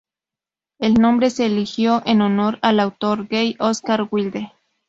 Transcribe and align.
El 0.79 0.95
nombre 0.95 1.29
se 1.29 1.45
eligió 1.45 2.01
en 2.07 2.23
honor 2.23 2.57
al 2.63 2.79
autor 2.79 3.27
gay 3.27 3.55
Oscar 3.59 4.07
Wilde. 4.09 4.51